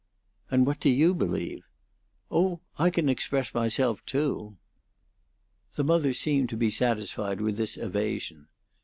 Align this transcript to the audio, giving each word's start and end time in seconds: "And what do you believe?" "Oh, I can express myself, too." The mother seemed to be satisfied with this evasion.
"And 0.49 0.65
what 0.65 0.79
do 0.79 0.89
you 0.89 1.13
believe?" 1.13 1.61
"Oh, 2.31 2.61
I 2.79 2.89
can 2.89 3.07
express 3.07 3.53
myself, 3.53 4.03
too." 4.07 4.57
The 5.75 5.83
mother 5.83 6.15
seemed 6.15 6.49
to 6.49 6.57
be 6.57 6.71
satisfied 6.71 7.39
with 7.39 7.55
this 7.57 7.77
evasion. 7.77 8.47